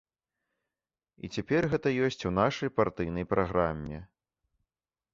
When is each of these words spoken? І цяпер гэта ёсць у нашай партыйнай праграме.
І 1.27 1.29
цяпер 1.37 1.61
гэта 1.75 1.87
ёсць 2.07 2.23
у 2.31 2.33
нашай 2.41 2.75
партыйнай 2.81 3.31
праграме. 3.35 4.05